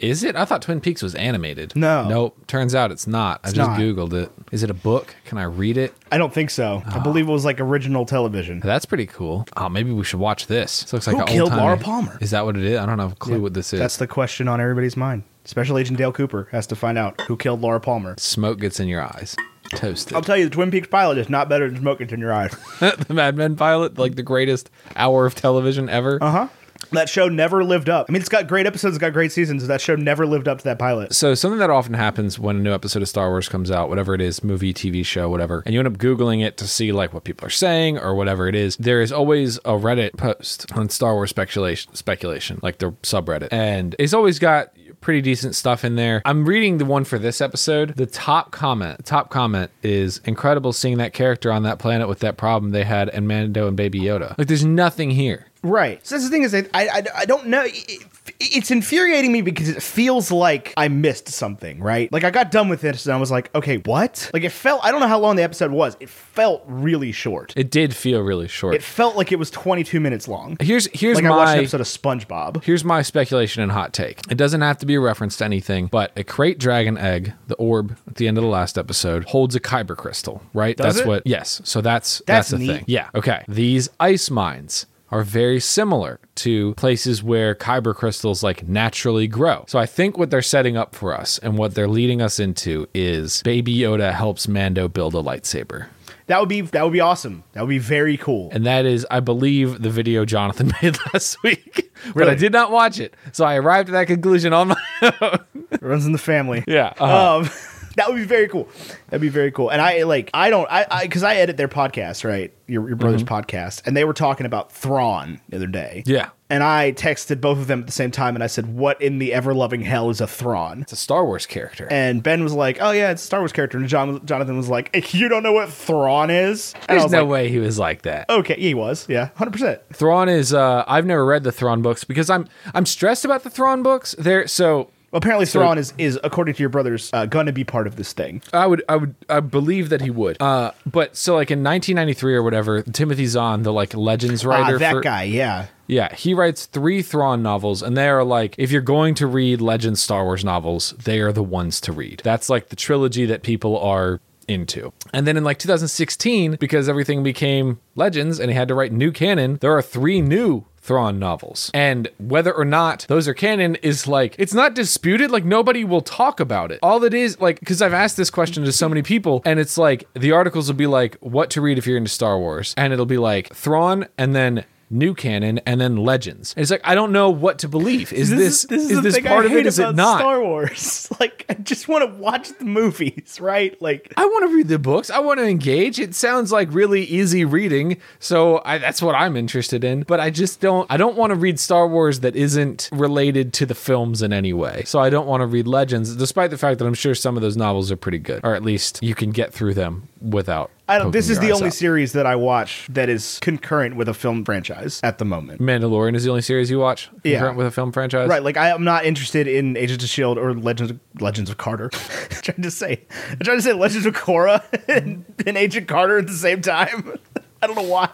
[0.00, 0.34] Is it?
[0.36, 1.76] I thought Twin Peaks was animated.
[1.76, 2.08] No.
[2.08, 2.46] Nope.
[2.46, 3.40] Turns out it's not.
[3.44, 3.78] I just not.
[3.78, 4.30] googled it.
[4.50, 5.14] Is it a book?
[5.24, 5.94] Can I read it?
[6.10, 6.82] I don't think so.
[6.86, 8.60] I believe it was like original television.
[8.60, 9.46] That's pretty cool.
[9.56, 10.82] Oh, maybe we should watch this.
[10.82, 12.18] This looks like Who an killed old-timey- Laura Palmer?
[12.20, 12.78] Is that what it is?
[12.78, 13.78] I don't have a clue what this is.
[13.78, 15.22] That's the question on everybody's mind.
[15.44, 18.14] Special Agent Dale Cooper has to find out who killed Laura Palmer.
[18.18, 19.36] Smoke gets in your eyes.
[19.74, 20.14] Toasted.
[20.14, 22.32] I'll tell you, the Twin Peaks pilot is not better than Smoke Gets in Your
[22.32, 22.54] Eyes.
[22.80, 26.18] the Mad Men pilot, like the greatest hour of television ever.
[26.20, 26.48] Uh huh.
[26.92, 28.06] That show never lived up.
[28.08, 29.66] I mean, it's got great episodes, it's got great seasons.
[29.66, 31.14] That show never lived up to that pilot.
[31.14, 34.14] So something that often happens when a new episode of Star Wars comes out, whatever
[34.14, 37.12] it is, movie, TV show, whatever, and you end up googling it to see like
[37.12, 40.88] what people are saying or whatever it is, there is always a Reddit post on
[40.88, 44.72] Star Wars speculation, speculation, like the subreddit, and it's always got
[45.02, 46.22] pretty decent stuff in there.
[46.24, 47.96] I'm reading the one for this episode.
[47.96, 52.36] The top comment, top comment is incredible seeing that character on that planet with that
[52.38, 54.38] problem they had and Mando and Baby Yoda.
[54.38, 55.46] Like there's nothing here.
[55.62, 56.04] Right.
[56.06, 57.64] So that's the thing is, I, I, I don't know.
[57.64, 58.04] It-
[58.38, 62.12] it's infuriating me because it feels like I missed something, right?
[62.12, 64.30] Like I got done with this and I was like, okay, what?
[64.32, 65.96] Like it felt, I don't know how long the episode was.
[66.00, 67.52] It felt really short.
[67.56, 68.74] It did feel really short.
[68.74, 70.56] It felt like it was 22 minutes long.
[70.60, 72.64] here's here's Like my I watched an episode of SpongeBob.
[72.64, 74.20] Here's my speculation and hot take.
[74.30, 77.56] It doesn't have to be a reference to anything, but a krayt dragon egg, the
[77.56, 80.76] orb at the end of the last episode, holds a kyber crystal, right?
[80.76, 81.08] Does that's it?
[81.08, 81.60] what yes.
[81.64, 82.66] So that's that's, That's the neat.
[82.66, 82.84] thing.
[82.88, 83.08] Yeah.
[83.14, 83.44] Okay.
[83.48, 89.64] These ice mines are very similar to places where kyber crystals like naturally grow.
[89.68, 92.88] So I think what they're setting up for us and what they're leading us into
[92.94, 95.86] is Baby Yoda helps Mando build a lightsaber.
[96.28, 97.44] That would be that would be awesome.
[97.52, 98.48] That would be very cool.
[98.52, 101.92] And that is, I believe, the video Jonathan made last week.
[102.14, 103.14] But I did not watch it.
[103.32, 104.76] So I arrived at that conclusion on my
[105.20, 105.38] own.
[105.80, 106.64] Runs in the family.
[106.66, 106.92] Yeah.
[106.98, 107.38] uh-huh.
[107.38, 107.50] Um,
[107.96, 108.68] that would be very cool.
[109.08, 109.70] That'd be very cool.
[109.70, 112.96] And I like I don't I I because I edit their podcast right, your your
[112.96, 116.02] brother's podcast, and they were talking about Thrawn the other day.
[116.06, 116.30] Yeah.
[116.50, 119.18] And I texted both of them at the same time, and I said, "What in
[119.18, 121.88] the ever loving hell is a Thrawn?" It's a Star Wars character.
[121.90, 124.68] And Ben was like, "Oh yeah, it's a Star Wars character." And John, Jonathan was
[124.68, 127.78] like, "You don't know what Thrawn is?" And I There's no like, way he was
[127.78, 128.28] like that.
[128.28, 129.06] "Okay, he was.
[129.08, 132.84] Yeah, hundred percent." Thrawn is uh I've never read the Thrawn books because I'm I'm
[132.84, 134.14] stressed about the Thrawn books.
[134.18, 137.86] They're so Apparently, Thrawn is is according to your brothers uh, going to be part
[137.86, 138.42] of this thing.
[138.52, 140.40] I would I would I believe that he would.
[140.40, 144.78] Uh but so like in 1993 or whatever, Timothy Zahn, the like legends Ah, writer
[144.78, 145.66] that for guy, yeah.
[145.86, 149.60] Yeah, he writes three Thrawn novels, and they are like, if you're going to read
[149.60, 152.22] Legends Star Wars novels, they are the ones to read.
[152.24, 154.92] That's like the trilogy that people are into.
[155.12, 159.12] And then in like 2016, because everything became Legends and he had to write new
[159.12, 161.70] canon, there are three new Thrawn novels.
[161.72, 165.30] And whether or not those are canon is like, it's not disputed.
[165.30, 166.80] Like, nobody will talk about it.
[166.82, 169.78] All it is, like, because I've asked this question to so many people, and it's
[169.78, 172.74] like, the articles will be like, what to read if you're into Star Wars.
[172.76, 176.52] And it'll be like, Thrawn, and then new canon and then legends.
[176.54, 178.12] And it's like I don't know what to believe.
[178.12, 179.66] Is this, is the this thing part I of it?
[179.66, 180.20] Is it not?
[180.20, 181.08] Star Wars.
[181.20, 183.80] Like, I just want to watch the movies, right?
[183.80, 185.08] Like, I want to read the books.
[185.08, 186.00] I want to engage.
[186.00, 190.02] It sounds like really easy reading, so I, that's what I'm interested in.
[190.02, 190.90] But I just don't.
[190.90, 194.52] I don't want to read Star Wars that isn't related to the films in any
[194.52, 194.82] way.
[194.84, 197.42] So I don't want to read Legends, despite the fact that I'm sure some of
[197.42, 200.70] those novels are pretty good, or at least you can get through them without.
[200.88, 201.10] I don't.
[201.10, 201.72] This is the only out.
[201.74, 205.60] series that I watch that is concurrent with a film franchise at the moment.
[205.60, 207.38] Mandalorian is the only series you watch Yeah.
[207.38, 208.28] concurrent with a film franchise.
[208.28, 211.56] Right, like I am not interested in Agents of Shield or Legends of, Legends of
[211.56, 211.90] Carter.
[212.30, 216.18] I'm trying to say, I'm trying to say Legends of Korra and, and Agent Carter
[216.18, 217.18] at the same time.
[217.62, 218.10] I don't know why,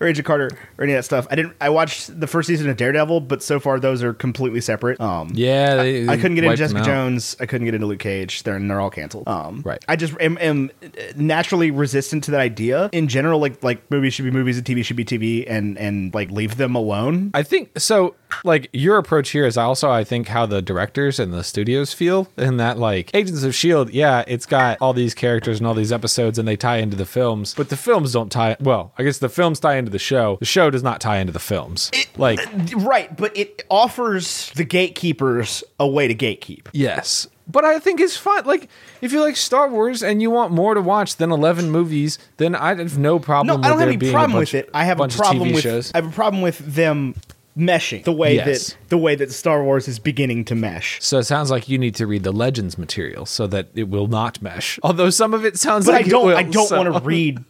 [0.00, 1.26] or Agent Carter or any of that stuff.
[1.30, 1.54] I didn't.
[1.60, 5.00] I watched the first season of Daredevil, but so far those are completely separate.
[5.00, 6.82] Um, Yeah, they, I couldn't get into Jessica.
[6.82, 7.36] Jones.
[7.40, 8.42] I couldn't get into Luke Cage.
[8.42, 9.28] They're they're all canceled.
[9.28, 9.84] Um, Right.
[9.88, 10.70] I just am, am
[11.16, 12.88] naturally resistant to that idea.
[12.92, 16.14] In general, like like movies should be movies and TV should be TV, and and
[16.14, 17.30] like leave them alone.
[17.34, 18.14] I think so.
[18.44, 22.28] Like your approach here is also I think how the directors and the studios feel
[22.36, 25.92] in that like Agents of Shield, yeah, it's got all these characters and all these
[25.92, 29.18] episodes and they tie into the films, but the films don't tie well, I guess
[29.18, 30.36] the films tie into the show.
[30.40, 31.90] The show does not tie into the films.
[32.16, 36.68] like uh, Right, but it offers the gatekeepers a way to gatekeep.
[36.72, 37.28] Yes.
[37.50, 38.44] But I think it's fun.
[38.44, 38.68] Like,
[39.00, 42.54] if you like Star Wars and you want more to watch than 11 movies, then
[42.54, 44.70] I have no problem No, I don't have any problem with it.
[44.72, 45.90] I have a problem with shows.
[45.92, 47.16] I have a problem with them
[47.60, 48.70] meshing the way Yes.
[48.70, 50.98] that the way that Star Wars is beginning to mesh.
[51.02, 54.06] So it sounds like you need to read the Legends material so that it will
[54.08, 54.78] not mesh.
[54.82, 56.26] Although some of it sounds But like I don't.
[56.26, 57.44] Will, I don't so- want to read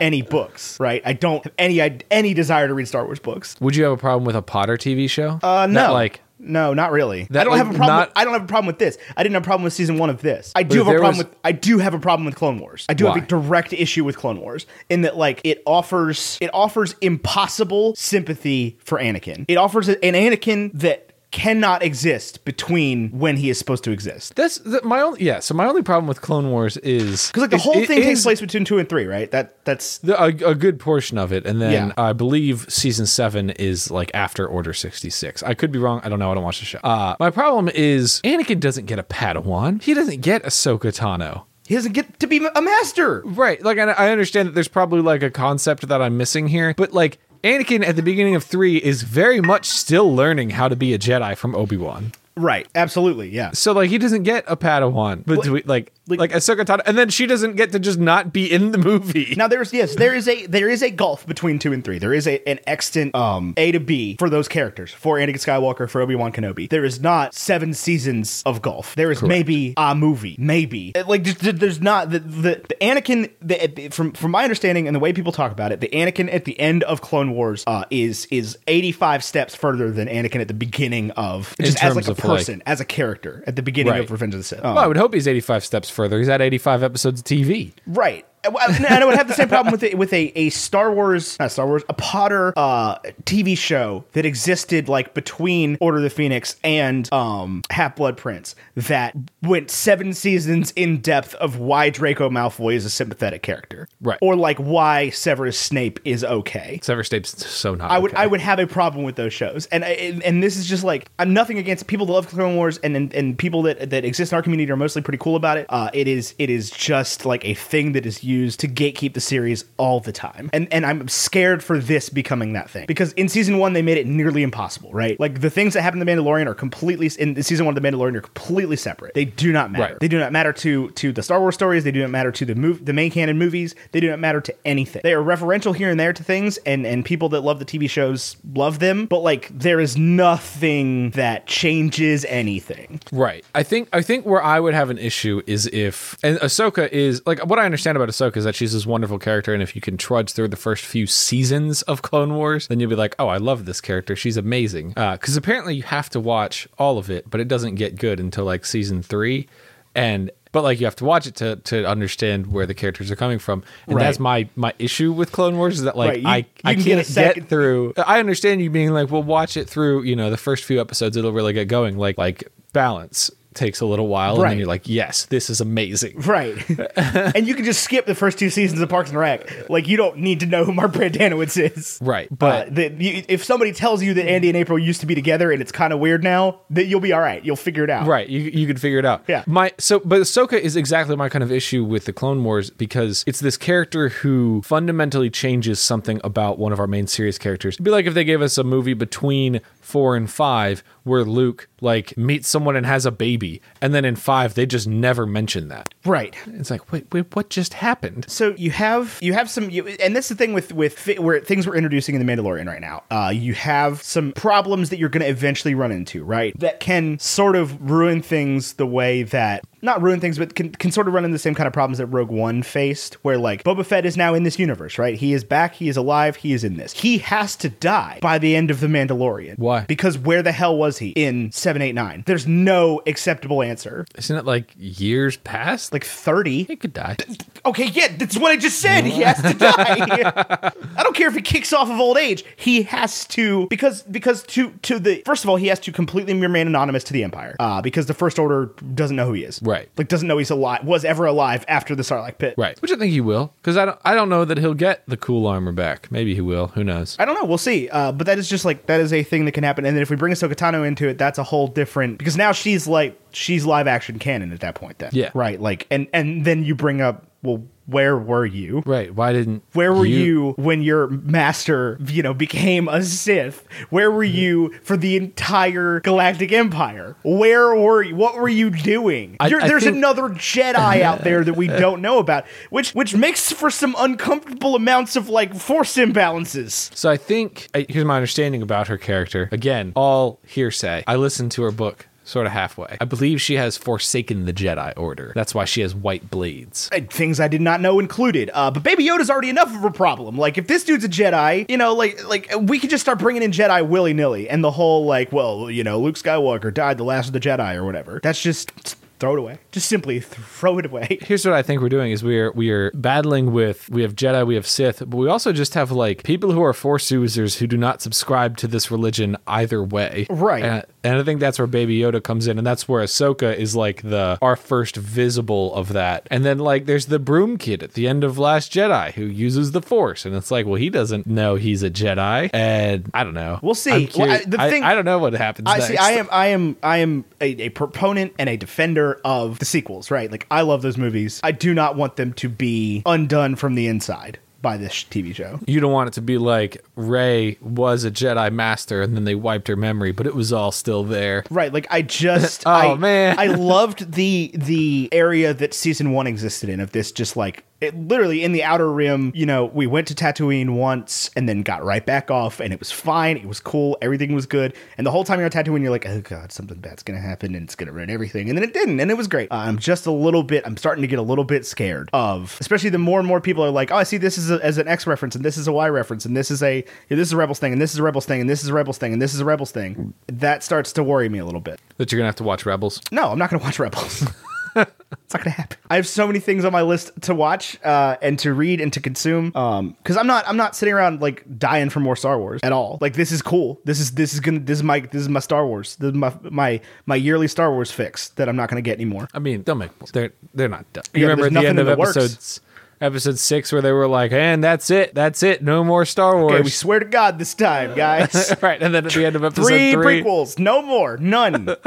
[0.00, 0.78] any books.
[0.80, 1.00] Right.
[1.04, 3.56] I don't have any any desire to read Star Wars books.
[3.60, 5.38] Would you have a problem with a Potter TV show?
[5.42, 5.92] Uh, no.
[5.92, 7.26] Like, no, not really.
[7.30, 7.96] That, I don't like, have a problem.
[7.96, 8.98] not- with, I don't have a problem with this.
[9.16, 10.52] I didn't have a problem with season one of this.
[10.54, 11.36] I do have a problem was- with.
[11.44, 12.84] I do have a problem with Clone Wars.
[12.88, 16.50] I do have a direct issue with Clone Wars in that like it offers it
[16.52, 19.44] offers impossible sympathy for Anakin.
[19.48, 24.36] It offers an Anakin that cannot exist between when he is supposed to exist.
[24.36, 25.22] that's the, my only.
[25.24, 25.40] Yeah.
[25.40, 28.02] So my only problem with Clone Wars is Because like the it- whole it thing
[28.02, 29.30] takes is place between two and three, right?
[29.30, 31.92] That that's the, a, a good portion of it, and then Yeah.
[31.96, 35.42] I believe season seven is like after Order sixty six.
[35.42, 36.00] I could be wrong.
[36.04, 36.30] I don't know.
[36.30, 36.78] I don't watch the show.
[36.84, 39.82] Uh, my problem is Anakin doesn't get a Padawan.
[39.82, 41.44] He doesn't get Ahsoka Tano.
[41.66, 43.22] he doesn't get to be a master.
[43.24, 43.62] Right.
[43.62, 46.92] Like, I, I understand that there's probably like a concept that I'm missing here, but
[46.92, 50.94] like, Anakin at the beginning of three is very much still learning how to be
[50.94, 52.12] a Jedi from Obi Wan.
[52.36, 52.66] Right.
[52.74, 53.28] Absolutely.
[53.28, 53.50] Yeah.
[53.50, 56.96] So like, he doesn't get a Padawan, but like, like, like- like Ahsoka Tano, and
[56.96, 59.34] then she doesn't get to just not be in the movie.
[59.36, 61.98] Now there's yes, there is a there is a gulf between two and three.
[61.98, 64.92] There is a an extant um A to B for those characters.
[64.92, 66.68] For Anakin Skywalker, for Obi Wan Kenobi.
[66.68, 68.94] There is not seven seasons of golf.
[68.94, 73.88] There is maybe a movie, maybe Uh, like there's not the the, the Anakin the,
[73.90, 75.80] from from my understanding and the way people talk about it.
[75.80, 80.08] The Anakin at the end of Clone Wars uh, is is 85 steps further than
[80.08, 83.42] Anakin at the beginning of just as like a of, like- person, as a character
[83.46, 84.04] at the beginning Right.
[84.04, 84.62] of Revenge of the Sith.
[84.62, 86.01] Well, I would hope he's 85 steps further.
[86.18, 87.72] He's had 85 episodes of TV.
[87.86, 88.26] Right.
[88.44, 91.52] And I would have the same problem with it, with a, a Star Wars, not
[91.52, 96.56] Star Wars, a Potter uh, TV show that existed like between Order of the Phoenix
[96.64, 102.74] and um, Half Blood Prince that went seven seasons in depth of why Draco Malfoy
[102.74, 104.18] is a sympathetic character, Right.
[104.20, 106.80] Or like why Severus Snape is okay.
[106.82, 107.90] Severus Snape's so not.
[107.90, 108.22] I would okay.
[108.22, 111.08] I would have a problem with those shows, and and, and this is just like
[111.18, 114.32] I'm nothing against people that love Clone Wars, and and, and people that that exist
[114.32, 115.66] in our community are mostly pretty cool about it.
[115.68, 119.20] Uh, it is it is just like a thing that is used to gatekeep the
[119.20, 123.28] series all the time, and and I'm scared for this becoming that thing because in
[123.28, 125.18] season one they made it nearly impossible, right?
[125.18, 127.88] Like the things that happen in the Mandalorian are completely in season one of the
[127.88, 129.14] Mandalorian are completely separate.
[129.14, 129.84] They do not matter.
[129.84, 130.00] Right.
[130.00, 131.84] They do not matter to to the Star Wars stories.
[131.84, 133.74] They do not matter to the move the main canon movies.
[133.92, 135.02] They do not matter to anything.
[135.02, 137.88] They are referential here and there to things, and and people that love the TV
[137.88, 139.06] shows love them.
[139.06, 143.00] But like there is nothing that changes anything.
[143.10, 143.44] Right.
[143.54, 147.22] I think I think where I would have an issue is if and Ahsoka is
[147.26, 149.80] like what I understand about Ahsoka is that she's this wonderful character, and if you
[149.80, 153.28] can trudge through the first few seasons of Clone Wars, then you'll be like, oh,
[153.28, 154.14] I love this character.
[154.16, 154.94] She's amazing.
[154.96, 158.20] Uh, because apparently you have to watch all of it, but it doesn't get good
[158.20, 159.48] until like season three,
[159.94, 163.16] and but like you have to watch it to to understand where the characters are
[163.16, 164.04] coming from, and Right.
[164.04, 166.74] that's my my issue with Clone Wars is that like Right, you- I you I
[166.74, 167.94] can can't get get through.
[167.96, 170.02] I understand you being like, well, watch it through.
[170.02, 171.96] You know, the first few episodes, it'll really get going.
[171.96, 174.48] Like like balance takes a little while, and Right.
[174.50, 176.20] then you're like, yes, this is amazing.
[176.32, 176.54] Right.
[176.96, 179.68] and you can just skip the first two seasons of Parks and Rec.
[179.68, 181.98] Like you don't need to know who Mark Brendanawicz is.
[182.02, 185.06] Right, But but that you, if somebody tells you that Andy and April used to
[185.06, 187.44] be together and it's kind of weird now, that you'll be all right.
[187.44, 188.06] You'll figure it out.
[188.06, 189.24] Right, you you could figure it out.
[189.28, 189.44] Yeah.
[189.46, 193.24] My so but Ahsoka is exactly my kind of issue with the Clone Wars because
[193.26, 197.74] it's this character who fundamentally changes something about one of our main series characters.
[197.74, 201.68] It'd be like if they gave us a movie between four and five where Luke
[201.80, 205.68] like meets someone and has a baby, and then in five they just never mention
[205.68, 205.92] that.
[206.04, 206.34] Right.
[206.46, 208.24] It's like, wait, wait, what just happened?
[208.28, 211.66] So you have you have some, you, and that's the thing with with where things
[211.66, 213.02] we're introducing in the Mandalorian right now.
[213.10, 216.58] Uh, you have some problems that you're going to eventually run into, right?
[216.58, 220.90] That can sort of ruin things the way that not ruin things, but can, can
[220.90, 223.64] sort of run into the same kind of problems that Rogue One faced, where like
[223.64, 225.14] Boba Fett is now in this universe, right?
[225.16, 226.92] He is back, he is alive, he is in this.
[226.92, 229.58] He has to die by the end of the Mandalorian.
[229.58, 229.84] Why?
[229.86, 232.24] Because where the hell was he in seven, eight, nine?
[232.26, 234.06] There's no acceptable answer.
[234.16, 235.92] Isn't it like years past?
[235.92, 236.64] Like Like thirty.
[236.64, 237.16] he could die.
[237.64, 239.04] Okay, yeah, that's what I just said.
[239.04, 240.72] He has to die.
[240.96, 242.42] I don't don't care if he kicks off of old age.
[242.56, 246.34] He has to because because to to the first of all he has to completely
[246.34, 249.60] remain anonymous to the Empire uh, because the First Order doesn't know who he is.
[249.62, 249.71] Right.
[249.96, 250.84] Like doesn't know he's alive.
[250.84, 252.54] Was ever alive after the Sarlacc pit.
[252.56, 252.80] Right.
[252.82, 253.98] Which I think he will, because I don't.
[254.04, 256.10] I don't know that he'll get the cool armor back.
[256.10, 256.68] Maybe he will.
[256.68, 257.16] Who knows?
[257.18, 257.44] I don't know.
[257.44, 257.88] We'll see.
[257.88, 259.84] Uh, but that is just like that is a thing that can happen.
[259.84, 262.52] And then if we bring Ahsoka Tano into it, that's a whole different because now
[262.52, 264.98] she's like she's live action canon at that point.
[264.98, 265.30] Then Yeah.
[265.34, 265.60] right.
[265.60, 268.82] Like and and then you bring up well, where were you?
[268.86, 269.14] Right.
[269.14, 269.62] Why didn't?
[269.72, 273.66] Where were you, when your master, you know, became a Sith?
[273.90, 274.36] Where were mm-hmm.
[274.36, 277.16] you for the entire Galactic Empire?
[277.24, 278.16] Where were you?
[278.16, 279.36] What were you doing?
[279.40, 283.14] I- I there's think- another Jedi out there that we don't know about, which which
[283.14, 286.94] makes for some uncomfortable amounts of like force imbalances.
[286.96, 289.48] So I think here's my understanding about her character.
[289.52, 291.04] Again, all hearsay.
[291.06, 292.96] I listened to her book sort of halfway.
[293.00, 295.32] I believe she has forsaken the Jedi Order.
[295.34, 296.88] That's why she has white blades.
[296.92, 298.50] Uh, Things I did not know included.
[298.54, 300.36] Uh, but Baby Yoda's already enough of a problem.
[300.36, 303.42] Like, if this dude's a Jedi, you know, like, like we could just start bringing
[303.42, 307.04] in Jedi willy nilly, and the whole like, well, you know, Luke Skywalker died the
[307.04, 308.20] last of the Jedi or whatever.
[308.22, 309.58] That's just throw it away.
[309.70, 311.18] Just simply throw it away.
[311.22, 314.16] Here's what I think we're doing is we are we are battling with we have
[314.16, 317.58] Jedi, we have Sith, but we also just have like people who are Force users
[317.58, 320.26] who do not subscribe to this religion either way.
[320.28, 320.64] Right.
[320.64, 323.74] And, and I think that's where Baby Yoda comes in, and that's where Ahsoka is
[323.76, 326.26] like the our first visible of that.
[326.30, 329.72] And then like there's the broom kid at the end of Last Jedi who uses
[329.72, 333.34] the Force, and it's like, well, he doesn't know he's a Jedi, and I don't
[333.34, 333.58] know.
[333.62, 334.08] We'll see.
[334.16, 335.68] Well, I- the I, thing- I don't know what happens.
[335.68, 335.88] I next.
[335.88, 335.96] see.
[335.96, 336.28] I am.
[336.30, 336.76] I am.
[336.82, 340.10] I am a, a proponent and a defender of the sequels.
[340.10, 340.30] Right.
[340.30, 341.40] Like I love those movies.
[341.42, 345.60] I do not want them to be undone from the inside by this TV show.
[345.66, 349.34] You don't want it to be like Rey was a Jedi master and then they
[349.34, 351.44] wiped her memory, but it was all still there.
[351.50, 353.38] Right, like I just Oh, I, man.
[353.38, 357.96] I loved the the area that season 1 existed in of this just like it
[357.96, 361.84] literally in the outer rim, you know, we went to Tatooine once and then got
[361.84, 364.74] right back off and it was fine, it was cool, everything was good.
[364.96, 367.26] And the whole time you're on Tatooine you're like, "Oh god, something bad's going to
[367.26, 369.50] happen and it's going to ruin everything." And then it didn't and it was great.
[369.50, 372.56] Uh, I'm just a little bit I'm starting to get a little bit scared of
[372.60, 374.78] especially the more and more people are like, "Oh, I see this is a, as
[374.78, 377.32] an X reference and this is a Y reference and this is a this is
[377.32, 379.12] a Rebels thing and this is a Rebels thing and this is a Rebels thing
[379.12, 381.80] and this is a Rebels thing." That starts to worry me a little bit.
[381.96, 383.00] That you're gonna have to watch Rebels.
[383.10, 384.24] No, I'm not going to watch Rebels.
[384.76, 385.78] it's not going to happen.
[385.90, 388.92] I have so many things on my list to watch uh, and to read and
[388.92, 389.52] to consume.
[389.54, 392.72] Um, because I'm not, I'm not sitting around like dying for more Star Wars at
[392.72, 392.98] all.
[393.00, 393.80] Like this is cool.
[393.84, 395.96] This is, this is gonna, this is my, this is my Star Wars.
[395.96, 398.94] This is my, my, my yearly Star Wars fix that I'm not going to get
[398.96, 399.28] anymore.
[399.34, 401.04] I mean, they'll make they're they're not done.
[401.12, 402.16] Yeah, You remember at the end of in the works.
[402.16, 402.60] episodes
[403.02, 406.52] episode six where they were like, and that's it, that's it, no more Star Wars.
[406.54, 408.54] Okay, we swear to God this time, guys.
[408.62, 411.76] right, and then at the end of episode three, three, prequels, no more, none.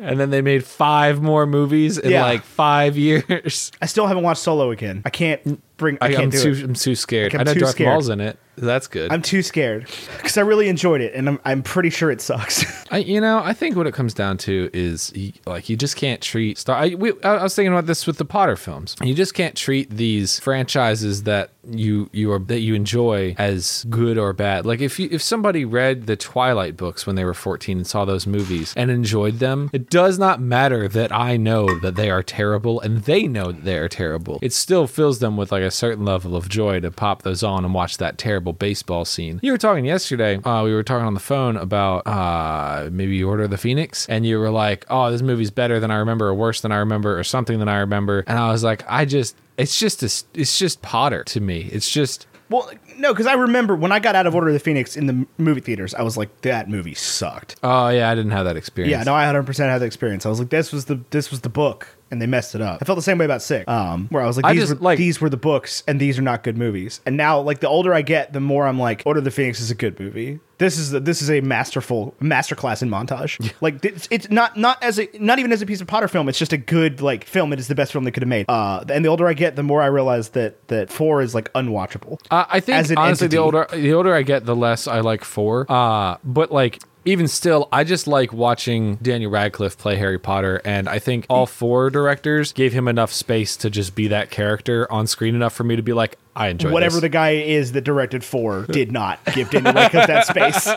[0.00, 2.22] and then they made five more movies in Yeah.
[2.22, 3.72] like five years.
[3.80, 5.02] I still haven't watched Solo again.
[5.04, 5.98] I can't bring.
[6.00, 6.64] I I, can't am do too it.
[6.64, 7.34] I'm too scared.
[7.34, 7.90] I'm I know too Darth scared.
[7.90, 8.38] Maul's in it.
[8.56, 9.12] That's good.
[9.12, 9.86] I'm too scared
[10.16, 12.64] because I really enjoyed it, and I'm, I'm pretty sure it sucks.
[12.90, 15.12] I, you know, I think what it comes down to is
[15.44, 16.76] like you just can't treat Star.
[16.76, 18.96] I, we, I was thinking about this with the Potter films.
[19.02, 24.16] You just can't treat these franchises that you you are that you enjoy as good
[24.16, 24.64] or bad.
[24.64, 28.04] Like if you if somebody read the Twilight books when they were 14 and saw
[28.04, 32.22] those movies and enjoyed them, it does not matter that I know that they are
[32.22, 34.38] terrible and they know that they are terrible.
[34.40, 37.64] It still fills them with like a certain level of joy to pop those on
[37.64, 39.40] and watch that terrible baseball scene.
[39.42, 40.36] You were talking yesterday.
[40.42, 44.26] Uh, we were talking on the phone about uh, maybe Order of the Phoenix, and
[44.26, 47.18] you were like, "Oh, this movie's better than I remember, or worse than I remember,
[47.18, 50.58] or something than I remember." And I was like, "I just." It's just a, it's
[50.58, 51.70] just Potter to me.
[51.72, 54.60] It's just Well, no, because I remember when I got out of Order of the
[54.60, 57.56] Phoenix in the movie theaters, I was like, that movie sucked.
[57.62, 58.90] oh yeah, I didn't have that experience.
[58.92, 60.26] Yeah, no, I 100 percent had the experience.
[60.26, 62.78] I was like, this was the this was the book, and they messed it up.
[62.80, 64.74] I felt the same way about Sick, um, where I was like, I these just,
[64.74, 67.00] were like- these were the books, and these are not good movies.
[67.06, 69.60] And now, like the older I get, the more I'm like, Order of the Phoenix
[69.60, 70.40] is a good movie.
[70.58, 73.52] This is a, this is a masterful masterclass in montage.
[73.60, 76.28] Like it's, it's not not as a not even as a piece of Potter film.
[76.28, 77.52] It's just a good like film.
[77.52, 78.46] It is the best film they could have made.
[78.48, 81.52] Uh, and the older I get, the more I realize that that four is like
[81.54, 82.20] unwatchable.
[82.30, 85.00] Uh, I think as an honestly, the older the older I get, the less I
[85.00, 85.66] like four.
[85.70, 90.88] Uh, but like even still, I just like watching Daniel Radcliffe play Harry Potter, and
[90.88, 95.06] I think all four directors gave him enough space to just be that character on
[95.06, 97.02] screen enough for me to be like, I enjoy Whatever this.
[97.02, 100.68] the guy is that directed four did not give Daniel Radcliffe that space.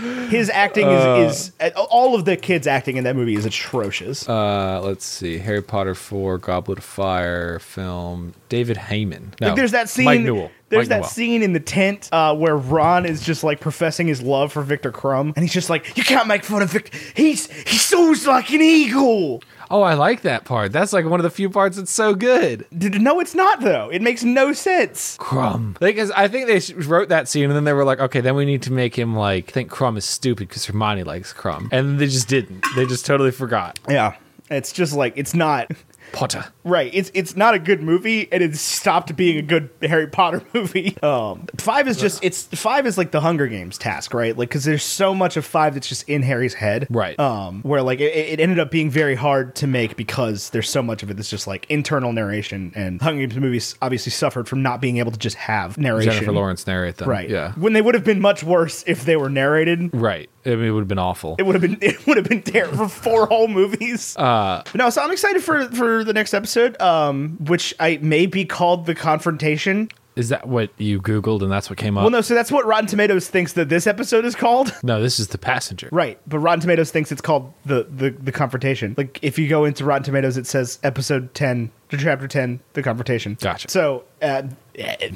[0.30, 4.26] His acting is, is all of the kids acting in that movie is atrocious.
[4.28, 9.38] uh, let's see, Harry Potter four, Goblet of Fire film, David Heyman.
[9.40, 10.04] No, like there's that scene.
[10.06, 10.50] Mike Newell.
[10.68, 14.52] There's that scene in the tent uh, where Ron is just like professing his love
[14.52, 16.98] for Viktor Krum, and he's just like, "You can't make fun of Viktor.
[17.14, 20.72] He's he soars like an eagle." Oh, I like that part.
[20.72, 22.66] That's like one of the few parts that's so good.
[22.76, 23.88] Did no, it's not though.
[23.90, 25.16] It makes no sense.
[25.18, 25.78] Krum.
[25.78, 28.44] Because I think they wrote that scene and then they were like, okay, then we
[28.44, 31.68] need to make him like think Krum is stupid because Hermione likes Krum.
[31.72, 32.64] And they just didn't.
[32.76, 33.78] They just totally forgot.
[33.88, 34.16] Yeah,
[34.50, 35.70] it's just like it's not.
[36.12, 36.44] Potter.
[36.64, 36.90] Right.
[36.94, 40.96] It's it's not a good movie, and it's stopped being a good Harry Potter movie.
[41.02, 44.36] Um, five is just it's five is like the Hunger Games task, right?
[44.36, 47.18] Like because there's so much of five that's just in Harry's head, Right.
[47.18, 50.82] Um, where like it, it ended up being very hard to make because there's so
[50.82, 54.62] much of it that's just like internal narration, and Hunger Games movies obviously suffered from
[54.62, 56.12] not being able to just have narration.
[56.12, 57.08] Jennifer Lawrence narrate them.
[57.08, 57.28] Right.
[57.28, 57.52] Yeah.
[57.54, 59.90] When they would have been much worse if they were narrated.
[59.92, 60.30] Right.
[60.46, 61.36] I mean, it would have been awful.
[61.38, 64.16] It would have been it would have been terrible for four whole movies.
[64.16, 68.44] Uh, no, so I'm excited for for the next episode, um, which I may be
[68.44, 69.88] called the confrontation.
[70.16, 72.02] Is that what you Googled and that's what came up?
[72.02, 74.74] Well, no, so that's what Rotten Tomatoes thinks that this episode is called.
[74.82, 75.90] no, this is the passenger.
[75.92, 78.94] Right, but Rotten Tomatoes thinks it's called the the the confrontation.
[78.96, 82.82] Like if you go into Rotten Tomatoes, it says episode ten to chapter ten, the
[82.82, 83.36] confrontation.
[83.38, 83.68] Gotcha.
[83.68, 84.44] So uh,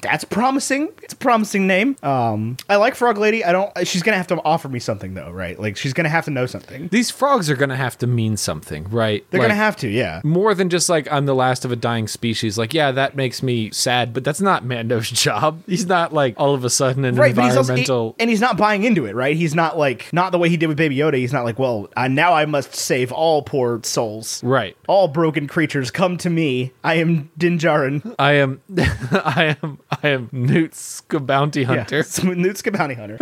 [0.03, 0.88] that's promising.
[1.03, 1.96] It's a promising name.
[2.03, 3.44] Um, I like Frog Lady.
[3.44, 3.70] I don't.
[3.87, 5.59] She's gonna have to offer me something though, right?
[5.59, 6.88] Like she's gonna have to know something.
[6.88, 9.25] These frogs are going to have to mean something, right?
[9.31, 10.20] They're Like, gonna have to, yeah.
[10.25, 12.57] more than just like I'm the last of a dying species.
[12.59, 15.62] Like, yeah, that makes me sad, but that's not Mando's job.
[15.66, 18.16] He's not like all of a sudden an Right, but he's also, environmental.
[18.18, 19.37] and he's not buying into it, right?
[19.37, 21.14] He's not like not the way he did with Baby Yoda.
[21.16, 24.77] He's not like, well, uh, now I must save all poor souls, right.
[24.88, 25.90] all broken creatures.
[25.90, 26.73] Come to me.
[26.83, 28.14] I am Din Djarin.
[28.18, 30.75] I am, I am, I am Newt
[31.11, 31.61] hunter.
[31.61, 33.19] Yeah, Newt Bounty Hunter.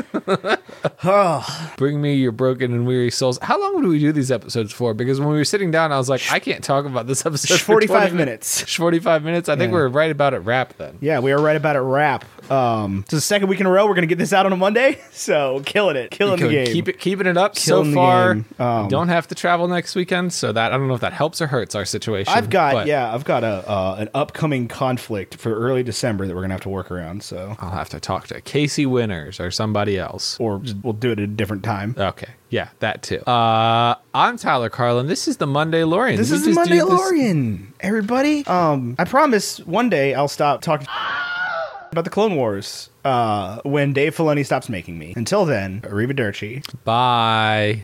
[1.77, 3.39] Bring me your broken and weary souls.
[3.43, 4.95] How long would we do these episodes for?
[4.95, 7.61] Because when we were sitting down, I was like, I can't talk about this episode.
[7.61, 8.63] for 45 20 minutes.
[8.77, 9.49] 45 minutes.
[9.49, 10.99] I think we're right about at wrap then.
[11.01, 11.81] Yeah, we are right about it.
[11.81, 12.25] Wrap.
[12.51, 13.87] Um, it's the second week in a row.
[13.87, 16.67] We're gonna get this out on a Monday, so killing it, killing the game.
[16.67, 17.55] Keep it, keeping it up.
[17.55, 18.31] Killing so far.
[18.59, 21.43] Um, don't have to travel next weekend, so that I don't know if that helps
[21.43, 22.33] or hurts our situation.
[22.35, 26.35] I've got but yeah, I've got a uh, an upcoming conflict for early December that
[26.35, 27.23] we're gonna have to work around.
[27.23, 30.39] So, I'll have to talk to Casey Winners or somebody else.
[30.41, 31.95] or just, we'll do it at a different time.
[31.97, 33.19] Okay, yeah, that too.
[33.21, 35.07] Uh, I'm Tyler Carlin.
[35.07, 36.17] This is the Monday Lorian.
[36.17, 38.45] This is the Mandalorian, everybody.
[38.47, 40.87] Um, I promise one day I'll stop talking
[41.93, 45.13] about the Clone Wars uh, when Dave Filoni stops making me.
[45.17, 46.65] Until then, arrivederci.
[46.85, 47.77] Bye.